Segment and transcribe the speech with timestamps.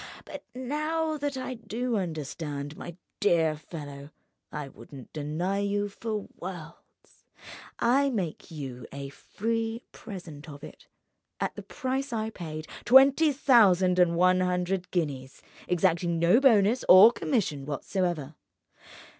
[0.25, 4.09] But now that I do understand, my dear fellow,
[4.51, 7.23] I wouldn't deny you for worlds;
[7.77, 10.87] I make you a free present of it,
[11.39, 18.33] at the price I paid—twenty thousand and one hundred guineas—exacting no bonus or commission whatever.